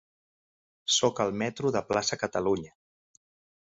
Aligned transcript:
Soc 0.95 1.23
al 1.25 1.35
metro 1.43 1.75
de 1.79 1.85
Plaça 1.93 2.21
Catalunya. 2.27 2.77